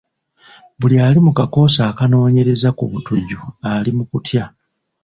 [0.79, 3.39] Buli ali mu kakoosi akanoonyereza ku batujju
[3.75, 4.45] ali mu kutya.